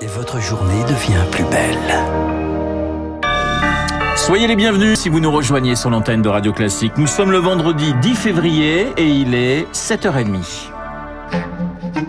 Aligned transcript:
et 0.00 0.06
votre 0.06 0.40
journée 0.40 0.82
devient 0.84 1.24
plus 1.30 1.44
belle. 1.44 3.24
Soyez 4.16 4.46
les 4.46 4.56
bienvenus 4.56 4.98
si 4.98 5.08
vous 5.08 5.20
nous 5.20 5.30
rejoignez 5.30 5.76
sur 5.76 5.90
l'antenne 5.90 6.22
de 6.22 6.28
Radio 6.28 6.52
Classique. 6.52 6.92
Nous 6.96 7.06
sommes 7.06 7.30
le 7.30 7.38
vendredi 7.38 7.92
10 8.00 8.14
février 8.14 8.86
et 8.96 9.06
il 9.06 9.34
est 9.34 9.66
7h30. 9.72 10.70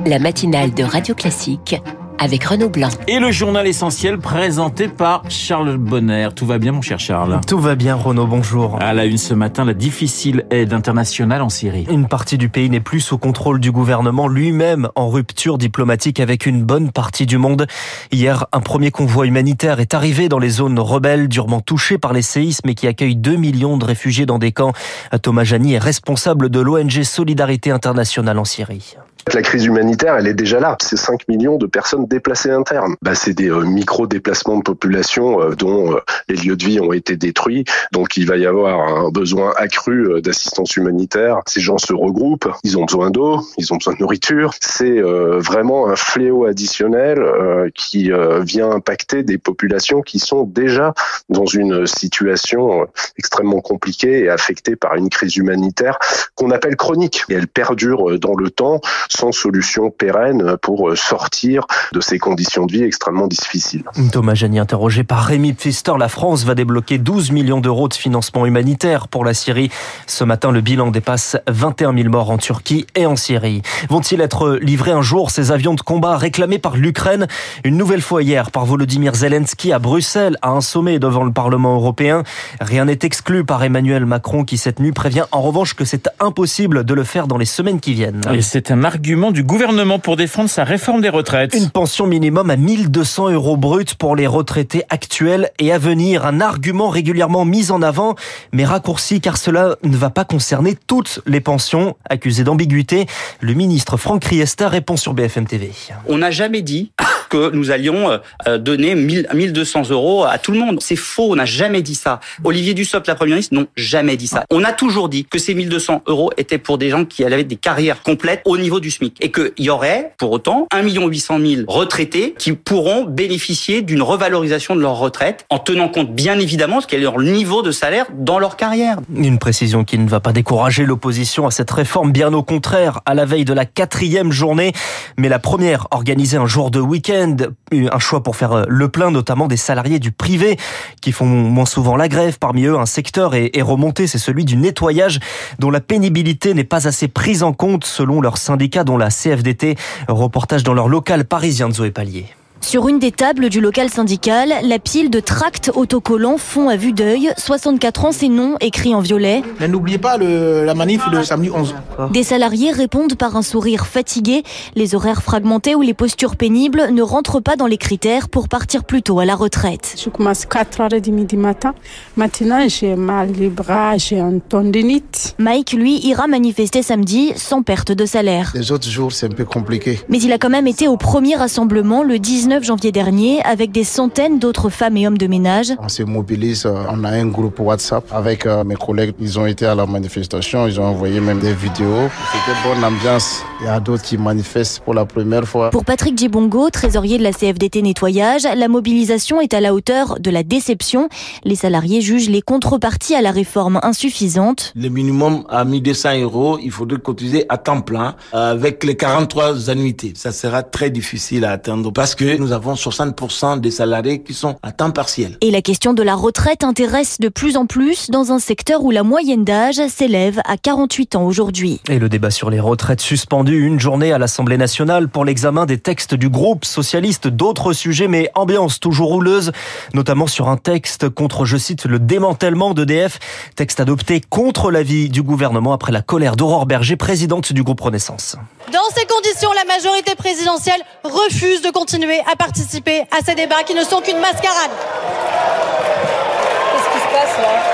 La 0.05 0.19
matinale 0.19 0.73
de 0.73 0.83
Radio 0.83 1.15
Classique 1.15 1.75
avec 2.19 2.43
Renaud 2.43 2.69
Blanc. 2.69 2.89
Et 3.07 3.19
le 3.19 3.31
journal 3.31 3.67
essentiel 3.67 4.17
présenté 4.17 4.87
par 4.87 5.23
Charles 5.29 5.77
Bonner. 5.77 6.29
Tout 6.35 6.45
va 6.45 6.57
bien 6.57 6.71
mon 6.71 6.81
cher 6.81 6.99
Charles? 6.99 7.39
Tout 7.47 7.59
va 7.59 7.75
bien 7.75 7.95
Renaud, 7.95 8.27
bonjour. 8.27 8.81
À 8.81 8.93
la 8.93 9.05
une 9.05 9.17
ce 9.17 9.33
matin, 9.33 9.65
la 9.65 9.73
difficile 9.73 10.45
aide 10.51 10.73
internationale 10.73 11.41
en 11.41 11.49
Syrie. 11.49 11.85
Une 11.89 12.07
partie 12.07 12.37
du 12.37 12.49
pays 12.49 12.69
n'est 12.69 12.79
plus 12.79 12.99
sous 12.99 13.17
contrôle 13.17 13.59
du 13.59 13.71
gouvernement, 13.71 14.27
lui-même 14.27 14.89
en 14.95 15.09
rupture 15.09 15.57
diplomatique 15.57 16.19
avec 16.19 16.45
une 16.45 16.63
bonne 16.63 16.91
partie 16.91 17.25
du 17.25 17.37
monde. 17.37 17.67
Hier, 18.11 18.45
un 18.51 18.61
premier 18.61 18.91
convoi 18.91 19.25
humanitaire 19.25 19.79
est 19.79 19.93
arrivé 19.93 20.29
dans 20.29 20.39
les 20.39 20.49
zones 20.49 20.79
rebelles 20.79 21.27
durement 21.27 21.61
touchées 21.61 21.97
par 21.97 22.13
les 22.13 22.21
séismes 22.21 22.69
et 22.69 22.75
qui 22.75 22.87
accueillent 22.87 23.15
2 23.15 23.35
millions 23.35 23.77
de 23.77 23.85
réfugiés 23.85 24.25
dans 24.25 24.39
des 24.39 24.51
camps. 24.51 24.73
Thomas 25.21 25.43
Jani 25.43 25.73
est 25.73 25.79
responsable 25.79 26.49
de 26.49 26.59
l'ONG 26.59 27.03
Solidarité 27.03 27.71
Internationale 27.71 28.39
en 28.39 28.45
Syrie. 28.45 28.95
La 29.33 29.41
crise 29.41 29.65
humanitaire, 29.65 30.15
elle 30.17 30.27
est 30.27 30.35
déjà 30.35 30.59
là. 30.59 30.77
C'est 30.79 30.97
5 30.97 31.27
millions 31.27 31.57
de 31.57 31.65
personnes 31.65 32.05
déplacées 32.05 32.51
internes. 32.51 32.95
Bah, 33.01 33.15
c'est 33.15 33.33
des 33.33 33.49
euh, 33.49 33.63
micro-déplacements 33.63 34.57
de 34.57 34.63
population 34.63 35.41
euh, 35.41 35.55
dont 35.55 35.93
euh, 35.93 35.99
les 36.29 36.35
lieux 36.35 36.55
de 36.55 36.63
vie 36.63 36.79
ont 36.79 36.93
été 36.93 37.17
détruits. 37.17 37.65
Donc 37.91 38.17
il 38.17 38.27
va 38.27 38.37
y 38.37 38.45
avoir 38.45 38.87
un 38.87 39.09
besoin 39.09 39.51
accru 39.57 40.21
d'assistance 40.21 40.75
humanitaire. 40.75 41.41
Ces 41.47 41.59
gens 41.59 41.79
se 41.79 41.91
regroupent, 41.93 42.49
ils 42.63 42.77
ont 42.77 42.85
besoin 42.85 43.09
d'eau, 43.09 43.41
ils 43.57 43.73
ont 43.73 43.77
besoin 43.77 43.93
de 43.93 43.99
nourriture. 43.99 44.51
C'est 44.61 45.01
vraiment 45.01 45.87
un 45.87 45.95
fléau 45.95 46.45
additionnel 46.45 47.71
qui 47.73 48.11
vient 48.41 48.71
impacter 48.71 49.23
des 49.23 49.37
populations 49.37 50.01
qui 50.01 50.19
sont 50.19 50.43
déjà 50.43 50.93
dans 51.29 51.45
une 51.45 51.87
situation 51.87 52.87
extrêmement 53.17 53.61
compliquée 53.61 54.23
et 54.23 54.29
affectée 54.29 54.75
par 54.75 54.95
une 54.95 55.09
crise 55.09 55.35
humanitaire 55.37 55.97
qu'on 56.35 56.51
appelle 56.51 56.75
chronique. 56.75 57.23
Et 57.29 57.33
elle 57.33 57.47
perdure 57.47 58.19
dans 58.19 58.35
le 58.35 58.49
temps 58.49 58.81
sans 59.15 59.31
solution 59.31 59.91
pérenne 59.91 60.57
pour 60.61 60.89
euh, 60.89 60.95
sortir 60.95 61.65
de 61.93 62.01
ces 62.01 62.19
conditions 62.19 62.65
de 62.65 62.73
vie 62.73 62.83
extrêmement 62.83 63.27
difficiles. 63.27 63.83
Thomas 64.11 64.35
Jani, 64.35 64.59
interrogé 64.59 65.03
par 65.03 65.23
Rémi 65.23 65.53
Pfister, 65.53 65.93
la 65.97 66.09
France 66.09 66.43
va 66.43 66.55
débloquer 66.55 66.97
12 66.97 67.31
millions 67.31 67.61
d'euros 67.61 67.87
de 67.87 67.93
financement 67.93 68.45
humanitaire 68.45 69.07
pour 69.07 69.25
la 69.25 69.33
Syrie. 69.33 69.69
Ce 70.07 70.23
matin, 70.23 70.51
le 70.51 70.61
bilan 70.61 70.91
dépasse 70.91 71.37
21 71.47 71.95
000 71.95 72.09
morts 72.09 72.29
en 72.29 72.37
Turquie 72.37 72.85
et 72.95 73.05
en 73.05 73.15
Syrie. 73.15 73.61
Vont-ils 73.89 74.21
être 74.21 74.59
livrés 74.61 74.91
un 74.91 75.01
jour 75.01 75.31
ces 75.31 75.51
avions 75.51 75.73
de 75.73 75.81
combat 75.81 76.17
réclamés 76.17 76.59
par 76.59 76.77
l'Ukraine? 76.77 77.27
Une 77.63 77.77
nouvelle 77.77 78.01
fois 78.01 78.23
hier 78.23 78.51
par 78.51 78.65
Volodymyr 78.65 79.15
Zelensky 79.15 79.71
à 79.71 79.79
Bruxelles, 79.79 80.37
à 80.41 80.49
un 80.49 80.61
sommet 80.61 80.99
devant 80.99 81.23
le 81.23 81.31
Parlement 81.31 81.75
européen. 81.75 82.23
Rien 82.59 82.85
n'est 82.85 82.99
exclu 83.03 83.45
par 83.45 83.63
Emmanuel 83.63 84.05
Macron 84.05 84.43
qui 84.43 84.57
cette 84.57 84.79
nuit 84.79 84.91
prévient 84.91 85.25
en 85.31 85.41
revanche 85.41 85.73
que 85.73 85.85
c'est 85.85 86.09
impossible 86.19 86.83
de 86.83 86.93
le 86.93 87.03
faire 87.03 87.27
dans 87.27 87.37
les 87.37 87.45
semaines 87.45 87.79
qui 87.79 87.93
viennent. 87.93 88.21
Et 88.33 88.41
c'est 88.41 88.71
un 88.71 88.75
argument 89.05 89.31
du 89.31 89.43
gouvernement 89.43 89.99
pour 89.99 90.15
défendre 90.15 90.49
sa 90.49 90.63
réforme 90.63 90.99
des 90.99 91.09
retraites. 91.09 91.53
Une 91.53 91.69
pension 91.69 92.07
minimum 92.07 92.49
à 92.49 92.55
1200 92.55 93.29
euros 93.29 93.55
brut 93.55 93.93
pour 93.93 94.15
les 94.15 94.25
retraités 94.25 94.81
actuels 94.89 95.51
et 95.59 95.71
à 95.71 95.77
venir. 95.77 96.25
Un 96.25 96.41
argument 96.41 96.89
régulièrement 96.89 97.45
mis 97.45 97.69
en 97.69 97.83
avant, 97.83 98.15
mais 98.51 98.65
raccourci 98.65 99.21
car 99.21 99.37
cela 99.37 99.75
ne 99.83 99.95
va 99.95 100.09
pas 100.09 100.25
concerner 100.25 100.75
toutes 100.87 101.19
les 101.27 101.39
pensions. 101.39 101.95
Accusé 102.09 102.43
d'ambiguïté, 102.43 103.05
le 103.41 103.53
ministre 103.53 103.95
Franck 103.95 104.25
Riester 104.25 104.65
répond 104.65 104.97
sur 104.97 105.13
BFM 105.13 105.45
TV. 105.45 105.69
On 106.07 106.17
n'a 106.17 106.31
jamais 106.31 106.63
dit 106.63 106.91
que 107.35 107.51
nous 107.53 107.71
allions 107.71 108.09
euh, 108.09 108.17
euh, 108.47 108.57
donner 108.57 108.95
1200 108.95 109.89
euros 109.89 110.23
à 110.23 110.37
tout 110.37 110.51
le 110.51 110.59
monde. 110.59 110.77
C'est 110.81 110.95
faux, 110.95 111.31
on 111.31 111.35
n'a 111.35 111.45
jamais 111.45 111.81
dit 111.81 111.95
ça. 111.95 112.19
Olivier 112.43 112.73
Dussopt, 112.73 113.07
la 113.07 113.15
première 113.15 113.35
ministre, 113.35 113.55
n'ont 113.55 113.67
jamais 113.75 114.15
dit 114.15 114.27
ça. 114.27 114.45
On 114.51 114.63
a 114.63 114.71
toujours 114.71 115.09
dit 115.09 115.25
que 115.25 115.37
ces 115.37 115.53
1200 115.53 116.03
euros 116.07 116.31
étaient 116.37 116.57
pour 116.57 116.77
des 116.77 116.89
gens 116.89 117.03
qui 117.03 117.25
avaient 117.25 117.43
des 117.43 117.57
carrières 117.57 118.01
complètes 118.03 118.41
au 118.45 118.57
niveau 118.57 118.79
du 118.79 118.89
SMIC. 118.89 119.17
Et 119.19 119.31
qu'il 119.31 119.51
y 119.59 119.69
aurait, 119.69 120.13
pour 120.17 120.31
autant, 120.31 120.67
1 120.71 120.83
800 120.83 121.39
000 121.39 121.61
retraités 121.67 122.35
qui 122.37 122.53
pourront 122.53 123.03
bénéficier 123.03 123.81
d'une 123.81 124.01
revalorisation 124.01 124.75
de 124.75 124.81
leur 124.81 124.97
retraite 124.97 125.45
en 125.49 125.59
tenant 125.59 125.89
compte, 125.89 126.13
bien 126.13 126.39
évidemment, 126.39 126.79
de 126.79 126.85
quel 126.85 127.01
est 127.01 127.03
leur 127.03 127.19
niveau 127.19 127.61
de 127.61 127.71
salaire 127.71 128.05
dans 128.13 128.39
leur 128.39 128.55
carrière. 128.55 128.97
Une 129.13 129.39
précision 129.39 129.83
qui 129.83 129.97
ne 129.97 130.07
va 130.07 130.19
pas 130.19 130.31
décourager 130.31 130.85
l'opposition 130.85 131.47
à 131.47 131.51
cette 131.51 131.71
réforme, 131.71 132.11
bien 132.11 132.33
au 132.33 132.43
contraire, 132.43 133.01
à 133.05 133.13
la 133.13 133.25
veille 133.25 133.45
de 133.45 133.53
la 133.53 133.65
quatrième 133.65 134.31
journée, 134.31 134.71
mais 135.17 135.27
la 135.27 135.39
première 135.39 135.87
organisée 135.91 136.37
un 136.37 136.45
jour 136.45 136.71
de 136.71 136.79
week-end 136.79 137.24
un 137.25 137.99
choix 137.99 138.23
pour 138.23 138.35
faire 138.35 138.51
euh, 138.53 138.63
le 138.67 138.89
plein, 138.89 139.11
notamment 139.11 139.47
des 139.47 139.57
salariés 139.57 139.99
du 139.99 140.11
privé 140.11 140.57
qui 141.01 141.11
font 141.11 141.25
moins 141.25 141.65
souvent 141.65 141.95
la 141.95 142.07
grève. 142.07 142.37
Parmi 142.39 142.65
eux, 142.65 142.77
un 142.77 142.85
secteur 142.85 143.35
est, 143.35 143.61
remonté, 143.61 144.07
c'est 144.07 144.17
celui 144.17 144.45
du 144.45 144.57
nettoyage, 144.57 145.19
dont 145.59 145.71
la 145.71 145.81
pénibilité 145.81 146.53
n'est 146.53 146.63
pas 146.63 146.87
assez 146.87 147.07
prise 147.07 147.43
en 147.43 147.53
compte 147.53 147.85
selon 147.85 148.21
leur 148.21 148.37
syndicat, 148.37 148.83
dont 148.83 148.97
la 148.97 149.09
CFDT. 149.09 149.75
Reportage 150.07 150.63
dans 150.63 150.73
leur 150.73 150.87
local 150.87 151.25
parisien 151.25 151.69
de 151.69 151.73
Zoé 151.73 151.91
Pallier. 151.91 152.27
Sur 152.65 152.87
une 152.87 152.97
des 152.97 153.11
tables 153.11 153.49
du 153.49 153.61
local 153.61 153.91
syndical, 153.91 154.51
la 154.63 154.79
pile 154.79 155.11
de 155.11 155.19
tracts 155.19 155.69
autocollants 155.75 156.39
fond 156.39 156.67
à 156.67 156.75
vue 156.77 156.93
d'œil. 156.93 157.31
64 157.37 158.05
ans, 158.05 158.11
c'est 158.11 158.27
non, 158.27 158.55
écrit 158.59 158.95
en 158.95 159.01
violet. 159.01 159.43
Mais 159.59 159.67
n'oubliez 159.67 159.99
pas 159.99 160.17
la 160.17 160.73
manif 160.73 161.07
de 161.11 161.21
samedi 161.21 161.51
11. 161.51 161.75
Des 162.11 162.23
salariés 162.23 162.71
répondent 162.71 163.13
par 163.13 163.37
un 163.37 163.43
sourire 163.43 163.85
fatigué. 163.85 164.41
Les 164.73 164.95
horaires 164.95 165.21
fragmentés 165.21 165.75
ou 165.75 165.83
les 165.83 165.93
postures 165.93 166.35
pénibles 166.35 166.89
ne 166.91 167.03
rentrent 167.03 167.39
pas 167.39 167.55
dans 167.55 167.67
les 167.67 167.77
critères 167.77 168.29
pour 168.29 168.49
partir 168.49 168.83
plus 168.83 169.03
tôt 169.03 169.19
à 169.19 169.25
la 169.25 169.35
retraite. 169.35 169.93
Je 170.03 170.09
commence 170.09 170.47
4h30 170.47 171.27
du 171.27 171.37
matin. 171.37 171.75
Maintenant, 172.17 172.67
j'ai 172.67 172.95
mal 172.95 173.31
les 173.33 173.49
bras, 173.49 173.97
j'ai 173.97 174.19
un 174.19 174.39
tendinite. 174.39 175.35
Mike, 175.37 175.73
lui, 175.73 175.99
ira 175.99 176.25
manifester 176.25 176.81
samedi 176.81 177.31
sans 177.35 177.61
perte 177.61 177.91
de 177.91 178.07
salaire. 178.07 178.53
Les 178.55 178.71
autres 178.71 178.89
jours, 178.89 179.11
c'est 179.11 179.27
un 179.27 179.35
peu 179.35 179.45
compliqué. 179.45 179.99
Mais 180.09 180.17
il 180.17 180.33
a 180.33 180.39
quand 180.39 180.49
même 180.49 180.65
été 180.65 180.87
au 180.87 180.97
premier 180.97 181.35
rassemblement 181.35 182.01
le 182.01 182.17
19 182.17 182.54
janvier 182.63 182.91
dernier 182.91 183.41
avec 183.43 183.71
des 183.71 183.83
centaines 183.83 184.39
d'autres 184.39 184.69
femmes 184.69 184.97
et 184.97 185.07
hommes 185.07 185.17
de 185.17 185.27
ménage. 185.27 185.73
On 185.79 185.89
se 185.89 186.03
mobilise, 186.03 186.65
euh, 186.65 186.73
on 186.89 187.03
a 187.03 187.09
un 187.09 187.27
groupe 187.27 187.59
WhatsApp 187.59 188.05
avec 188.11 188.45
euh, 188.45 188.63
mes 188.63 188.75
collègues. 188.75 189.13
Ils 189.19 189.39
ont 189.39 189.45
été 189.45 189.65
à 189.65 189.75
la 189.75 189.85
manifestation, 189.85 190.67
ils 190.67 190.79
ont 190.79 190.85
envoyé 190.85 191.19
même 191.19 191.39
des 191.39 191.53
vidéos. 191.53 192.09
C'était 192.31 192.57
bonne 192.67 192.83
ambiance. 192.83 193.43
Il 193.61 193.65
y 193.65 193.69
a 193.69 193.79
d'autres 193.79 194.03
qui 194.03 194.17
manifestent 194.17 194.79
pour 194.81 194.93
la 194.93 195.05
première 195.05 195.45
fois. 195.45 195.69
Pour 195.69 195.85
Patrick 195.85 196.17
Djibongo, 196.17 196.69
trésorier 196.69 197.17
de 197.17 197.23
la 197.23 197.31
CFDT 197.31 197.81
Nettoyage, 197.81 198.43
la 198.43 198.67
mobilisation 198.67 199.41
est 199.41 199.53
à 199.53 199.61
la 199.61 199.73
hauteur 199.73 200.19
de 200.19 200.29
la 200.29 200.43
déception. 200.43 201.09
Les 201.43 201.55
salariés 201.55 202.01
jugent 202.01 202.29
les 202.29 202.41
contreparties 202.41 203.15
à 203.15 203.21
la 203.21 203.31
réforme 203.31 203.79
insuffisantes. 203.83 204.73
Le 204.75 204.89
minimum 204.89 205.45
à 205.49 205.65
1200 205.65 206.21
euros, 206.21 206.59
il 206.61 206.71
faudrait 206.71 206.99
cotiser 206.99 207.45
à 207.49 207.57
temps 207.57 207.81
plein 207.81 208.15
avec 208.33 208.83
les 208.83 208.95
43 208.95 209.69
annuités. 209.69 210.13
Ça 210.15 210.31
sera 210.31 210.63
très 210.63 210.89
difficile 210.89 211.45
à 211.45 211.51
atteindre 211.51 211.91
parce 211.91 212.15
que 212.15 212.37
nous 212.45 212.51
avons 212.51 212.75
60% 212.75 213.59
des 213.59 213.71
salariés 213.71 214.21
qui 214.21 214.35
sont 214.35 214.57
à 214.61 214.71
temps 214.71 214.91
partiel. 214.91 215.35
Et 215.41 215.49
la 215.49 215.63
question 215.63 215.93
de 215.93 216.03
la 216.03 216.13
retraite 216.13 216.63
intéresse 216.63 217.19
de 217.19 217.27
plus 217.27 217.57
en 217.57 217.65
plus 217.65 218.11
dans 218.11 218.31
un 218.31 218.37
secteur 218.37 218.83
où 218.83 218.91
la 218.91 219.01
moyenne 219.01 219.43
d'âge 219.43 219.81
s'élève 219.87 220.39
à 220.45 220.55
48 220.55 221.15
ans 221.15 221.25
aujourd'hui. 221.25 221.81
Et 221.89 221.97
le 221.97 222.07
débat 222.07 222.29
sur 222.29 222.51
les 222.51 222.59
retraites 222.59 223.01
suspendu 223.01 223.65
une 223.65 223.79
journée 223.79 224.13
à 224.13 224.19
l'Assemblée 224.19 224.57
nationale 224.57 225.07
pour 225.07 225.25
l'examen 225.25 225.65
des 225.65 225.79
textes 225.79 226.13
du 226.13 226.29
groupe 226.29 226.65
socialiste, 226.65 227.27
d'autres 227.27 227.73
sujets, 227.73 228.07
mais 228.07 228.29
ambiance 228.35 228.79
toujours 228.79 229.09
rouleuse, 229.09 229.51
notamment 229.95 230.27
sur 230.27 230.47
un 230.47 230.57
texte 230.57 231.09
contre, 231.09 231.45
je 231.45 231.57
cite, 231.57 231.85
le 231.85 231.97
démantèlement 231.97 232.75
d'EDF, 232.75 233.17
texte 233.55 233.79
adopté 233.79 234.21
contre 234.21 234.69
l'avis 234.69 235.09
du 235.09 235.23
gouvernement 235.23 235.73
après 235.73 235.91
la 235.91 236.03
colère 236.03 236.35
d'Aurore 236.35 236.67
Berger, 236.67 236.95
présidente 236.95 237.53
du 237.53 237.63
groupe 237.63 237.81
Renaissance. 237.81 238.37
Dans 238.71 238.95
ces 238.95 239.07
conditions, 239.07 239.44
majorité 239.67 240.15
présidentielle 240.15 240.81
refuse 241.03 241.61
de 241.61 241.69
continuer 241.69 242.19
à 242.31 242.35
participer 242.35 243.01
à 243.11 243.23
ces 243.25 243.35
débats 243.35 243.63
qui 243.63 243.73
ne 243.73 243.83
sont 243.83 244.01
qu'une 244.01 244.19
mascarade. 244.19 244.71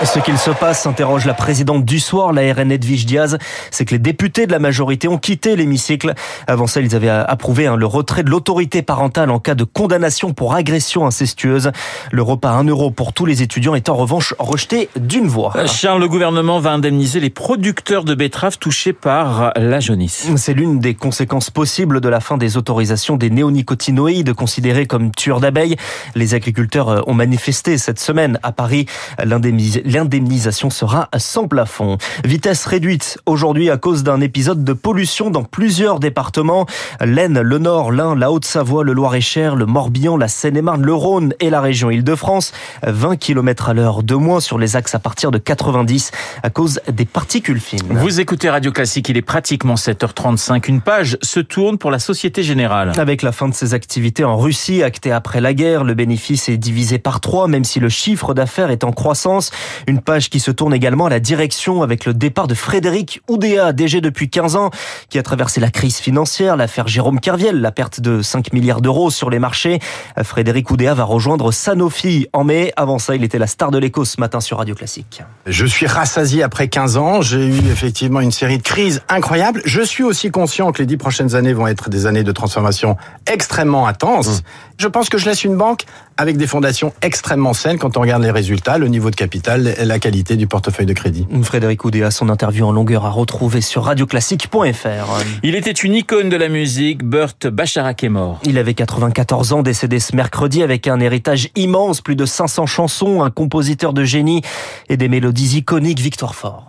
Ce 0.04 0.18
qu'il 0.18 0.38
se 0.40 0.50
passe, 0.50 0.82
s'interroge 0.82 1.26
la 1.26 1.36
présidente 1.36 1.86
du 1.86 2.00
soir, 2.00 2.34
la 2.34 2.54
RN 2.54 2.72
Edwige 2.72 3.06
Diaz, 3.06 3.38
c'est 3.70 3.86
que 3.86 3.92
les 3.92 4.00
députés 4.00 4.48
de 4.48 4.52
la 4.52 4.58
majorité 4.58 5.08
ont 5.08 5.20
quitté 5.20 5.56
l'hémicycle. 5.56 6.16
Avant 6.48 6.66
ça, 6.66 6.82
ils 6.82 6.96
avaient 6.96 7.10
approuvé 7.10 7.68
hein, 7.68 7.76
le 7.76 7.86
retrait 7.86 8.24
de 8.24 8.30
l'autorité 8.32 8.82
parentale 8.82 9.30
en 9.30 9.40
cas 9.40 9.54
de 9.54 9.64
condamnation 9.64 10.34
pour 10.34 10.56
agression 10.56 11.06
incestueuse. 11.06 11.72
Le 12.12 12.24
repas 12.24 12.50
à 12.50 12.54
1 12.54 12.64
euro 12.64 12.90
pour 12.90 13.14
tous 13.14 13.28
les 13.28 13.44
étudiants 13.44 13.76
est 13.76 13.90
en 13.90 13.96
revanche 13.96 14.34
rejeté 14.40 14.90
d'une 14.96 15.28
voix. 15.28 15.54
Euh, 15.56 15.68
Charles, 15.68 16.02
le 16.02 16.08
gouvernement 16.08 16.60
va 16.60 16.72
indemniser 16.72 17.20
les 17.20 17.30
producteurs 17.30 18.04
de 18.04 18.16
betteraves 18.16 18.58
touchés 18.58 18.94
par 18.94 19.54
la 19.56 19.80
jaunisse. 19.80 20.28
C'est 20.36 20.54
l'une 20.54 20.80
des 20.80 20.96
conséquences 20.96 21.52
possibles 21.52 22.02
de 22.02 22.10
la 22.10 22.22
fin 22.22 22.38
des 22.38 22.58
autorisations 22.58 23.18
des 23.18 23.30
néonicotinoïdes 23.30 24.34
considérés 24.34 24.88
comme 24.88 25.12
tueurs 25.12 25.42
d'abeilles. 25.42 25.76
Les 26.16 26.34
agriculteurs 26.34 26.90
euh, 26.90 27.02
ont 27.06 27.14
manifesté 27.14 27.78
cette 27.78 28.00
semaine 28.00 28.40
à 28.42 28.52
Paris. 28.52 28.88
L'indemnisation 29.24 29.91
l'indemnisation 29.92 30.70
sera 30.70 31.10
sans 31.18 31.48
plafond. 31.48 31.98
Vitesse 32.24 32.66
réduite 32.66 33.20
aujourd'hui 33.26 33.70
à 33.70 33.78
cause 33.78 34.04
d'un 34.04 34.22
épisode 34.22 34.64
de 34.64 34.74
pollution 34.74 35.30
dans 35.30 35.44
plusieurs 35.44 36.00
départements. 36.00 36.66
L'Aisne, 37.02 37.42
le 37.42 37.58
Nord, 37.58 37.92
l'Ain, 37.92 38.16
la 38.16 38.32
Haute-Savoie, 38.32 38.84
le 38.84 38.94
Loir-et-Cher, 38.94 39.56
le 39.56 39.66
Morbihan, 39.66 40.18
la 40.18 40.28
Seine-et-Marne, 40.28 40.84
le 40.84 40.94
Rhône 40.94 41.34
et 41.40 41.50
la 41.50 41.62
région 41.62 41.92
Île-de-France. 41.92 42.54
20 42.84 43.18
km 43.18 43.70
à 43.70 43.74
l'heure 43.74 44.04
de 44.04 44.16
moins 44.16 44.40
sur 44.40 44.58
les 44.58 44.76
axes 44.76 44.96
à 44.96 45.00
partir 45.00 45.32
de 45.32 45.38
90 45.38 46.12
à 46.44 46.50
cause 46.50 46.80
des 46.92 47.06
particules 47.06 47.60
fines. 47.60 47.88
Vous 47.90 48.20
écoutez 48.20 48.50
Radio 48.50 48.72
Classique, 48.72 49.10
il 49.10 49.18
est 49.18 49.22
pratiquement 49.22 49.76
7h35. 49.76 50.68
Une 50.70 50.82
page 50.82 51.18
se 51.22 51.40
tourne 51.40 51.78
pour 51.78 51.92
la 51.92 52.00
Société 52.00 52.44
Générale. 52.44 52.94
Avec 52.98 53.22
la 53.22 53.32
fin 53.32 53.48
de 53.48 53.54
ses 53.54 53.74
activités 53.74 54.24
en 54.24 54.38
Russie, 54.38 54.84
actée 54.84 55.12
après 55.12 55.42
la 55.42 55.54
guerre, 55.54 55.84
le 55.84 55.94
bénéfice 55.94 56.50
est 56.50 56.58
divisé 56.58 57.00
par 57.00 57.20
trois, 57.20 57.48
même 57.48 57.64
si 57.64 57.80
le 57.80 57.90
chiffre 57.90 58.34
d'affaires 58.34 58.72
est 58.72 58.84
en 58.84 58.92
croissance. 58.92 59.52
Une 59.88 60.02
page 60.02 60.30
qui 60.30 60.40
se 60.40 60.52
tourne 60.52 60.74
également 60.74 61.06
à 61.06 61.10
la 61.10 61.20
direction 61.20 61.82
avec 61.82 62.06
le 62.06 62.14
départ 62.14 62.48
de 62.48 62.54
Frédéric 62.54 63.22
Oudéa, 63.30 63.74
DG 63.74 64.02
depuis 64.02 64.30
15 64.30 64.56
ans, 64.56 64.70
qui 65.10 65.20
a 65.20 65.24
traversé 65.24 65.60
la 65.60 65.70
crise 65.70 65.98
financière, 65.98 66.56
l'affaire 66.56 66.88
Jérôme 66.88 67.20
Kerviel, 67.20 67.62
la 67.62 67.72
perte 67.72 68.00
de 68.00 68.22
5 68.22 68.54
milliards 68.54 68.82
d'euros 68.82 69.10
sur 69.10 69.30
les 69.30 69.40
marchés. 69.40 69.80
Frédéric 70.24 70.70
Oudéa 70.72 70.94
va 70.94 71.04
rejoindre 71.04 71.52
Sanofi 71.52 72.28
en 72.34 72.44
mai. 72.44 72.74
Avant 72.76 73.00
ça, 73.00 73.16
il 73.16 73.24
était 73.24 73.40
la 73.40 73.48
star 73.48 73.72
de 73.72 73.78
l'écho 73.78 74.06
ce 74.06 74.20
matin 74.20 74.40
sur 74.40 74.58
Radio 74.58 74.76
Classique. 74.76 75.24
Je 75.46 75.66
suis 75.66 75.88
rassasié 75.88 76.44
après 76.44 76.68
15 76.68 76.98
ans. 76.98 77.22
J'ai 77.22 77.46
eu 77.46 77.72
effectivement 77.72 78.22
une 78.22 78.32
série 78.32 78.58
de 78.58 78.64
crises 78.64 79.02
incroyables. 79.10 79.62
Je 79.66 79.82
suis 79.82 80.04
aussi 80.04 80.32
conscient 80.32 80.72
que 80.72 80.80
les 80.80 80.86
dix 80.86 80.98
prochaines 80.98 81.36
années 81.36 81.54
vont 81.54 81.68
être 81.68 81.90
des 81.90 82.06
années 82.06 82.24
de 82.24 82.32
transformation 82.32 82.98
extrêmement 83.28 83.88
intenses. 83.88 84.40
Mmh. 84.40 84.44
Je 84.82 84.88
pense 84.88 85.10
que 85.10 85.20
je 85.20 85.30
laisse 85.30 85.44
une 85.44 85.58
banque 85.58 85.84
avec 86.18 86.38
des 86.38 86.48
fondations 86.48 86.92
extrêmement 87.04 87.54
saines 87.54 87.78
quand 87.78 87.98
on 87.98 88.02
regarde 88.02 88.24
les 88.24 88.32
résultats, 88.32 88.80
le 88.80 88.88
niveau 88.88 89.12
de 89.12 89.16
capital 89.16 89.76
et 89.78 89.86
la 89.86 90.00
qualité 90.00 90.36
du 90.38 90.48
portefeuille 90.48 90.88
de 90.88 90.94
crédit. 90.94 91.28
Frédéric 91.44 91.86
Oudéa, 91.86 92.10
son 92.10 92.30
interview 92.30 92.66
en 92.66 92.72
longueur 92.72 93.06
à 93.06 93.12
retrouver 93.12 93.62
sur 93.62 93.84
radioclassique.fr. 93.84 95.24
Il 95.44 95.54
était 95.54 95.70
une 95.70 95.94
icône 95.94 96.30
de 96.30 96.36
la 96.36 96.50
musique, 96.50 97.04
Burt 97.04 97.46
Bacharach 97.46 98.04
est 98.04 98.10
mort. 98.10 98.40
Il 98.44 98.58
avait 98.58 98.74
94 98.74 99.54
ans, 99.54 99.62
décédé 99.62 100.00
ce 100.00 100.16
mercredi 100.16 100.64
avec 100.64 100.88
un 100.88 101.00
héritage 101.00 101.50
immense, 101.56 102.02
plus 102.02 102.16
de 102.16 102.26
500 102.26 102.66
chansons, 102.66 103.22
un 103.22 103.30
compositeur 103.30 103.94
de 103.94 104.04
génie 104.04 104.42
et 104.90 104.98
des 104.98 105.10
mélodies 105.10 105.58
iconiques, 105.58 106.00
Victor 106.00 106.34
Fort. 106.34 106.66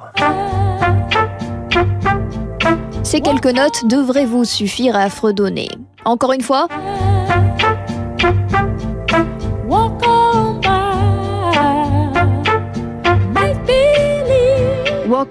Ces 3.03 3.23
quelques 3.23 3.47
notes 3.47 3.87
devraient 3.89 4.27
vous 4.27 4.45
suffire 4.45 4.97
à 4.97 5.09
fredonner. 5.09 5.71
Encore 6.05 6.35
une 6.35 6.43
fois 6.43 6.69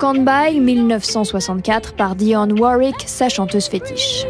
On 0.04 0.16
By 0.16 0.60
1964 0.60 1.94
par 1.94 2.16
Dionne 2.16 2.60
Warwick, 2.60 2.96
sa 3.06 3.30
chanteuse 3.30 3.68
fétiche. 3.68 4.26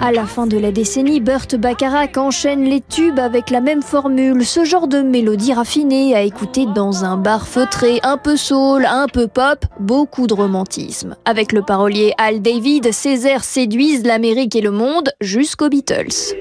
À 0.00 0.12
la 0.12 0.26
fin 0.26 0.46
de 0.46 0.58
la 0.58 0.72
décennie, 0.72 1.20
Burt 1.20 1.54
Bacharach 1.54 2.16
enchaîne 2.16 2.64
les 2.64 2.80
tubes 2.80 3.18
avec 3.18 3.50
la 3.50 3.60
même 3.60 3.82
formule, 3.82 4.44
ce 4.44 4.64
genre 4.64 4.88
de 4.88 5.02
mélodie 5.02 5.52
raffinée 5.52 6.16
à 6.16 6.22
écouter 6.22 6.66
dans 6.66 7.04
un 7.04 7.16
bar 7.16 7.46
feutré, 7.46 8.00
un 8.02 8.16
peu 8.16 8.36
soul, 8.36 8.86
un 8.86 9.06
peu 9.06 9.28
pop, 9.28 9.64
beaucoup 9.78 10.26
de 10.26 10.34
romantisme. 10.34 11.16
Avec 11.24 11.52
le 11.52 11.62
parolier 11.62 12.12
Al 12.18 12.42
David, 12.42 12.92
ces 12.92 13.26
airs 13.26 13.44
séduisent 13.44 14.04
l'Amérique 14.04 14.56
et 14.56 14.60
le 14.60 14.72
monde 14.72 15.10
jusqu'aux 15.20 15.68
Beatles. 15.68 16.34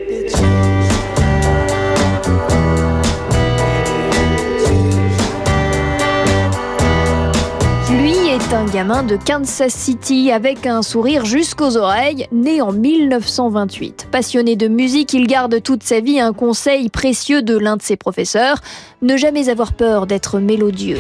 Un 8.54 8.66
gamin 8.66 9.02
de 9.02 9.18
Kansas 9.18 9.74
City 9.74 10.32
avec 10.32 10.68
un 10.68 10.84
sourire 10.84 11.26
jusqu'aux 11.26 11.76
oreilles, 11.76 12.28
né 12.32 12.62
en 12.62 12.72
1928. 12.72 14.10
Passionné 14.12 14.56
de 14.56 14.68
musique, 14.68 15.14
il 15.14 15.26
garde 15.26 15.62
toute 15.64 15.82
sa 15.82 16.02
vie 16.02 16.20
un 16.20 16.34
conseil 16.34 16.90
précieux 16.90 17.42
de 17.42 17.58
l'un 17.58 17.78
de 17.78 17.82
ses 17.82 17.96
professeurs, 17.96 18.58
ne 19.02 19.18
jamais 19.18 19.50
avoir 19.50 19.74
peur 19.74 20.06
d'être 20.06 20.40
mélodieux. 20.40 21.00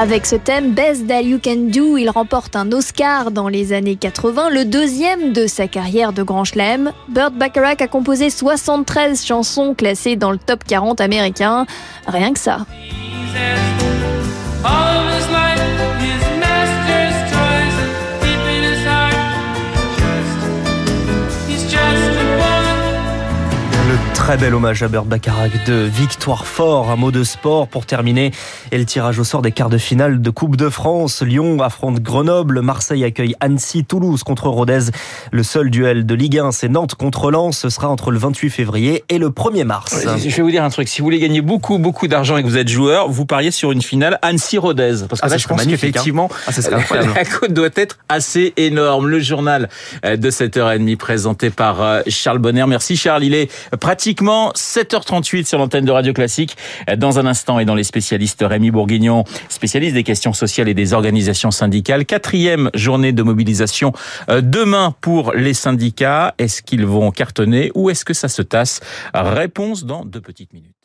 Avec 0.00 0.24
ce 0.24 0.34
thème 0.34 0.72
Best 0.72 1.08
That 1.08 1.24
You 1.24 1.38
Can 1.44 1.68
Do, 1.68 1.98
il 1.98 2.08
remporte 2.08 2.56
un 2.56 2.72
Oscar 2.72 3.30
dans 3.30 3.48
les 3.48 3.74
années 3.74 3.96
80, 3.96 4.48
le 4.48 4.64
deuxième 4.64 5.34
de 5.34 5.46
sa 5.46 5.68
carrière 5.68 6.14
de 6.14 6.22
grand 6.22 6.44
chelem. 6.44 6.92
Burt 7.08 7.34
Bacharach 7.34 7.82
a 7.82 7.86
composé 7.86 8.30
73 8.30 9.22
chansons 9.22 9.74
classées 9.74 10.16
dans 10.16 10.30
le 10.30 10.38
top 10.38 10.64
40 10.64 11.02
américain. 11.02 11.66
Rien 12.06 12.32
que 12.32 12.38
ça. 12.38 12.60
Très 24.20 24.36
bel 24.36 24.54
hommage 24.54 24.82
à 24.82 24.88
Burt 24.88 25.06
Bacharach 25.06 25.64
de 25.64 25.72
Victoire 25.72 26.46
Fort, 26.46 26.90
un 26.90 26.96
mot 26.96 27.10
de 27.10 27.24
sport 27.24 27.66
pour 27.66 27.86
terminer. 27.86 28.32
Et 28.70 28.76
le 28.76 28.84
tirage 28.84 29.18
au 29.18 29.24
sort 29.24 29.40
des 29.40 29.50
quarts 29.50 29.70
de 29.70 29.78
finale 29.78 30.20
de 30.20 30.30
Coupe 30.30 30.56
de 30.56 30.68
France. 30.68 31.22
Lyon 31.22 31.60
affronte 31.62 32.00
Grenoble, 32.00 32.60
Marseille 32.60 33.02
accueille 33.02 33.34
Annecy, 33.40 33.84
Toulouse 33.84 34.22
contre 34.22 34.48
Rodez. 34.48 34.90
Le 35.32 35.42
seul 35.42 35.70
duel 35.70 36.04
de 36.04 36.14
Ligue 36.14 36.38
1, 36.38 36.52
c'est 36.52 36.68
Nantes 36.68 36.94
contre 36.94 37.30
Lens. 37.30 37.58
Ce 37.58 37.70
sera 37.70 37.88
entre 37.88 38.10
le 38.10 38.18
28 38.18 38.50
février 38.50 39.04
et 39.08 39.18
le 39.18 39.30
1er 39.30 39.64
mars. 39.64 39.96
Je 40.18 40.36
vais 40.36 40.42
vous 40.42 40.50
dire 40.50 40.62
un 40.62 40.70
truc. 40.70 40.88
Si 40.88 41.00
vous 41.00 41.06
voulez 41.06 41.18
gagner 41.18 41.40
beaucoup, 41.40 41.78
beaucoup 41.78 42.06
d'argent 42.06 42.36
et 42.36 42.42
que 42.42 42.46
vous 42.46 42.58
êtes 42.58 42.68
joueur, 42.68 43.08
vous 43.08 43.24
pariez 43.24 43.50
sur 43.50 43.72
une 43.72 43.82
finale 43.82 44.18
Annecy-Rodez. 44.20 45.06
Parce 45.08 45.22
que 45.22 45.26
ah, 45.26 45.30
là, 45.30 45.38
je 45.38 45.48
pense 45.48 45.64
qu'effectivement, 45.64 46.30
hein. 46.46 46.52
ah, 46.70 46.94
la 47.16 47.24
cote 47.24 47.54
doit 47.54 47.70
être 47.74 47.98
assez 48.10 48.52
énorme. 48.58 49.08
Le 49.08 49.18
journal 49.18 49.70
de 50.04 50.30
7h30 50.30 50.96
présenté 50.98 51.48
par 51.48 52.02
Charles 52.06 52.38
Bonner. 52.38 52.66
Merci 52.68 52.96
Charles. 52.96 53.24
Il 53.24 53.34
est 53.34 53.50
pratiquement 54.10 54.50
7h38 54.56 55.44
sur 55.44 55.58
l'antenne 55.58 55.84
de 55.84 55.92
Radio 55.92 56.12
Classique. 56.12 56.56
Dans 56.98 57.20
un 57.20 57.26
instant, 57.26 57.60
et 57.60 57.64
dans 57.64 57.76
les 57.76 57.84
spécialistes 57.84 58.44
Rémi 58.44 58.72
Bourguignon, 58.72 59.22
spécialiste 59.48 59.94
des 59.94 60.02
questions 60.02 60.32
sociales 60.32 60.68
et 60.68 60.74
des 60.74 60.94
organisations 60.94 61.52
syndicales. 61.52 62.04
Quatrième 62.04 62.70
journée 62.74 63.12
de 63.12 63.22
mobilisation 63.22 63.92
euh, 64.28 64.40
demain 64.40 64.96
pour 65.00 65.32
les 65.32 65.54
syndicats. 65.54 66.34
Est-ce 66.38 66.60
qu'ils 66.60 66.86
vont 66.86 67.12
cartonner 67.12 67.70
ou 67.76 67.88
est-ce 67.88 68.04
que 68.04 68.12
ça 68.12 68.26
se 68.26 68.42
tasse? 68.42 68.80
Réponse 69.14 69.84
dans 69.84 70.04
deux 70.04 70.20
petites 70.20 70.54
minutes. 70.54 70.79